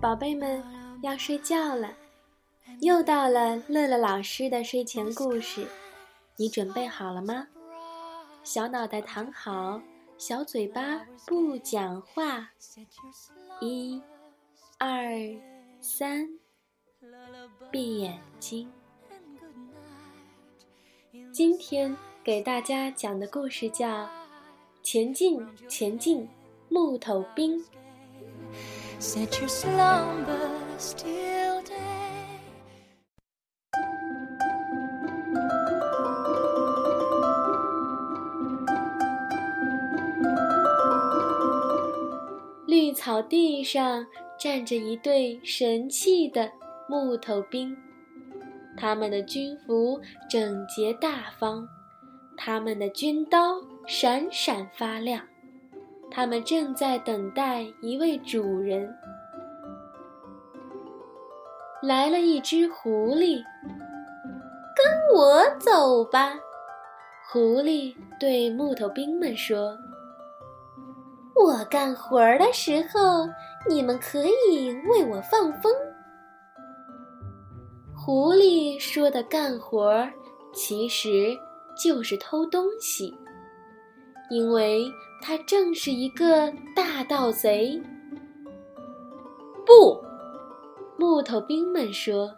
[0.00, 0.62] 宝贝们
[1.02, 1.92] 要睡觉了，
[2.80, 5.66] 又到了乐乐老师的睡前故事，
[6.36, 7.48] 你准备好了吗？
[8.44, 9.82] 小脑袋躺好，
[10.16, 12.48] 小嘴巴不讲话。
[13.60, 14.00] 一、
[14.78, 15.12] 二、
[15.80, 16.28] 三，
[17.72, 18.70] 闭眼睛。
[21.32, 24.04] 今天给大家讲的故事叫
[24.80, 26.22] 《前进，前进》，
[26.68, 27.64] 木头兵。
[28.98, 31.74] Set your slumber still day.
[42.66, 44.06] 绿草地上
[44.38, 46.50] 站着一队神气的
[46.88, 47.76] 木头兵
[48.76, 51.66] 他们的军服整洁大方
[52.36, 55.24] 他们的军刀闪闪发亮。
[56.10, 58.92] 他们正在等待一位主人。
[61.82, 63.42] 来了一只狐狸，
[64.74, 66.34] 跟我走吧。
[67.30, 69.76] 狐狸对木头兵们说
[71.36, 73.28] ：“我干活儿的时候，
[73.68, 75.72] 你们可以为我放风。”
[77.94, 80.10] 狐狸说的干活儿，
[80.52, 81.36] 其实
[81.76, 83.16] 就是偷东西。
[84.30, 87.80] 因为他正是一个大盗贼。
[89.66, 90.02] 不，
[90.96, 92.34] 木头兵们说，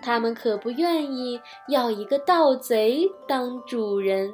[0.00, 4.32] 他们可不愿意要一个盗贼当主人。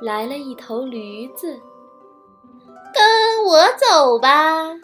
[0.00, 1.58] 来了一头驴子，
[2.92, 4.74] 跟我走吧。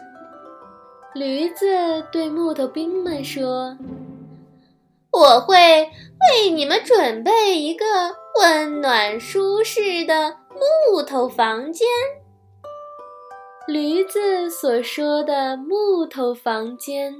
[1.13, 1.65] 驴子
[2.11, 3.75] 对木头兵们说。
[5.11, 7.85] 我会为你们准备一个
[8.39, 10.37] 温暖舒适的
[10.89, 11.87] 木头房间。
[13.67, 17.13] 驴子所说的木头房间，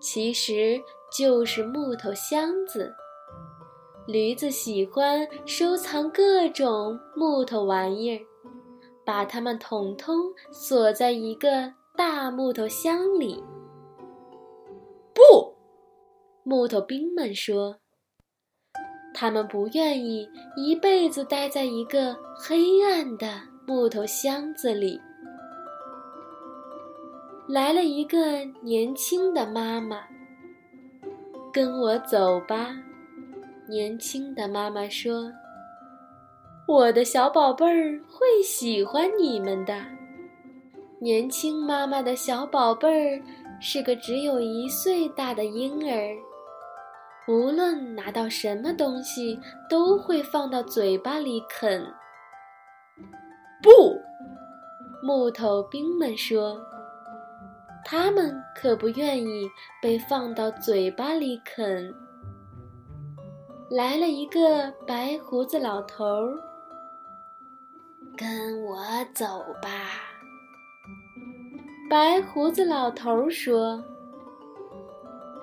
[0.00, 2.92] 其实就是木头箱子。
[4.06, 8.22] 驴子喜欢收藏各种木头玩意儿，
[9.04, 10.16] 把它们统统
[10.52, 13.42] 锁在一个大木头箱里。
[16.44, 17.76] 木头兵们说
[19.14, 25.00] ：“他们不愿意一辈子待在一个黑暗的木头箱子里。”
[27.46, 30.02] 来了一个年轻的妈妈，
[31.52, 32.76] 跟我走吧。
[33.68, 35.30] 年轻的妈妈说
[36.66, 39.80] ：“我的小宝贝儿会喜欢你们的。”
[40.98, 43.22] 年轻妈妈的小宝贝儿
[43.60, 46.16] 是个只有一岁大的婴儿。
[47.28, 49.38] 无论拿到什么东西，
[49.68, 51.86] 都会放到嘴巴里啃。
[53.62, 53.70] 不，
[55.02, 56.60] 木头兵们说，
[57.84, 59.48] 他们可不愿意
[59.80, 61.94] 被放到嘴巴里啃。
[63.70, 66.36] 来了一个白胡子老头儿，
[68.16, 68.76] 跟我
[69.14, 69.68] 走吧。
[71.88, 73.82] 白胡子老头儿说。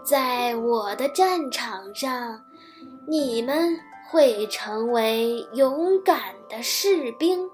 [0.09, 2.43] 在我的战场上，
[3.07, 3.77] 你们
[4.09, 7.47] 会成为勇敢的士兵。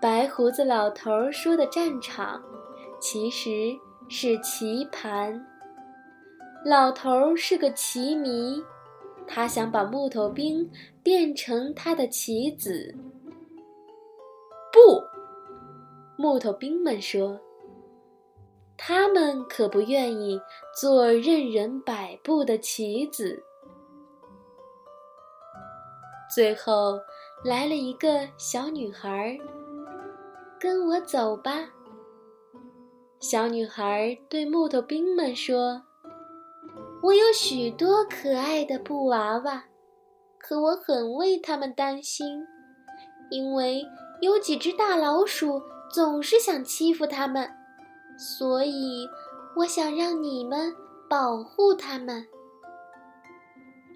[0.00, 2.42] 白胡子老头说的“战场”，
[2.98, 3.78] 其实
[4.08, 5.38] 是棋盘。
[6.64, 8.64] 老头是个棋迷，
[9.26, 10.66] 他想把木头兵
[11.02, 12.94] 变成他的棋子。
[14.72, 15.02] 不，
[16.16, 17.38] 木头兵们说。
[18.76, 20.40] 他们可不愿意
[20.78, 23.42] 做任人摆布的棋子。
[26.34, 26.98] 最后
[27.44, 29.38] 来了一个小女孩，
[30.58, 31.70] 跟我走吧。
[33.20, 35.82] 小女孩对木头兵们说
[37.02, 39.64] ：“我有许多可爱的布娃娃，
[40.38, 42.44] 可我很为他们担心，
[43.30, 43.86] 因为
[44.20, 47.48] 有几只大老鼠总是想欺负他们。”
[48.16, 49.08] 所以，
[49.56, 50.74] 我想让你们
[51.08, 52.26] 保护他们。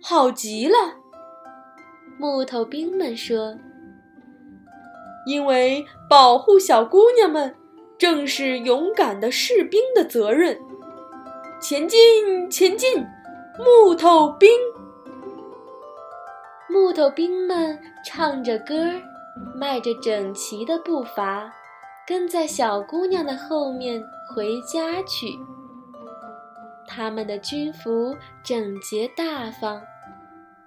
[0.03, 0.77] 好极了，
[2.19, 3.57] 木头兵们说。
[5.27, 7.55] 因为保护小姑娘们，
[7.99, 10.59] 正是勇敢的士兵的责任。
[11.61, 13.05] 前进，前进，
[13.59, 14.49] 木头兵！
[16.69, 18.75] 木头兵们唱着歌，
[19.55, 21.53] 迈着整齐的步伐。
[22.09, 24.03] 跟在小姑娘的后面
[24.35, 25.39] 回家去。
[26.87, 29.79] 他们的军服整洁大方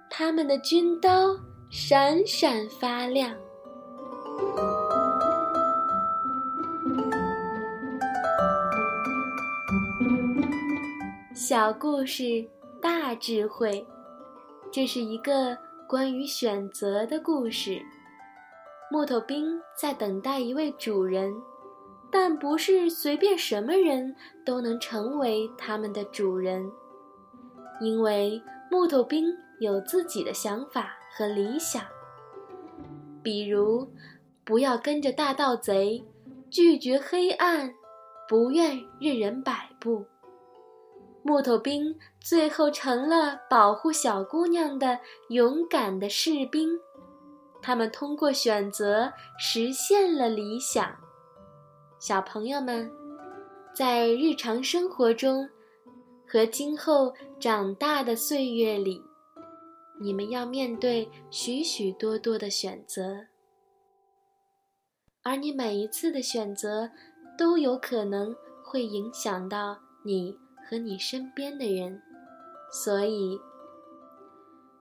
[0.08, 1.36] 他们的军刀
[1.68, 3.34] 闪闪发亮。
[11.34, 12.48] 小故事
[12.80, 13.84] 大智慧
[14.70, 15.58] 这是一个
[15.88, 17.82] 关于选择的故事。
[18.92, 21.34] 木头兵在等待一位主人，
[22.10, 26.70] 但不是随便什么人都能成为他们的主人，
[27.80, 28.38] 因为
[28.70, 31.82] 木头兵有自己的想法和理想。
[33.22, 33.88] 比如，
[34.44, 36.04] 不要跟着大盗贼，
[36.50, 37.72] 拒绝黑暗，
[38.28, 40.04] 不愿任人摆布。
[41.22, 44.98] 木头兵最后成了保护小姑娘的
[45.30, 46.78] 勇敢的士兵，
[47.62, 50.94] 他们通过选择实现了理想。
[51.98, 52.90] 小朋友们，
[53.72, 55.48] 在日常生活中
[56.26, 59.02] 和今后长大的岁月里，
[60.00, 63.28] 你们要面对许许多多的选择，
[65.22, 66.90] 而你每一次的选择
[67.38, 68.34] 都有可能
[68.64, 70.36] 会影响到你。
[70.64, 72.00] 和你身边的人，
[72.70, 73.38] 所以，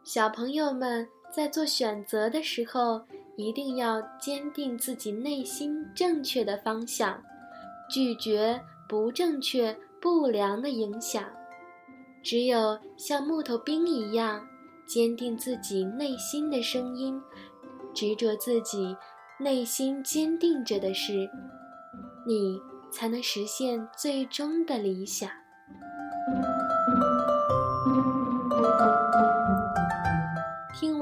[0.04, 3.01] 小朋友们在做选择的时候，
[3.38, 7.19] 一定要坚定自己内心正确的方向，
[7.89, 11.24] 拒绝不正确、不良的影响。
[12.22, 14.45] 只有像木头兵一样，
[14.86, 17.19] 坚定自己内心的声音，
[17.94, 18.95] 执着自己
[19.39, 21.30] 内心坚定着的事，
[22.27, 22.60] 你
[22.92, 25.30] 才能实现最终的理想。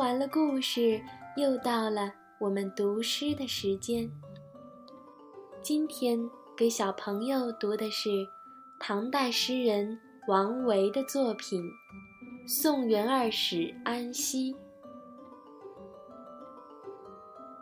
[0.09, 0.99] 完了故事，
[1.35, 4.11] 又到了我们读诗的时间。
[5.61, 6.19] 今天
[6.57, 8.09] 给小朋友读的是
[8.79, 11.61] 唐代诗人王维的作品
[12.47, 14.51] 《送元二使安西》。《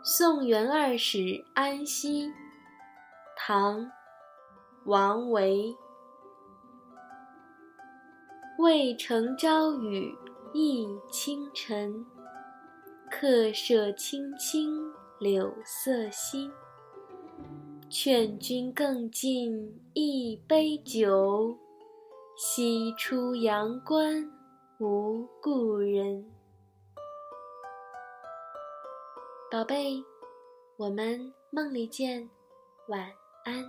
[0.02, 2.28] 送元二使安西》，
[3.36, 3.78] 唐·
[4.86, 5.76] 王维。
[8.58, 10.16] 渭城朝雨
[10.54, 12.06] 浥轻尘，
[13.10, 14.70] 客舍青青
[15.18, 16.50] 柳色新。
[17.88, 21.56] 劝君更尽一杯酒，
[22.36, 24.30] 西出阳关
[24.78, 26.30] 无故人。
[29.50, 30.04] 宝贝，
[30.76, 32.28] 我们梦里见，
[32.88, 33.00] 晚
[33.44, 33.64] 安。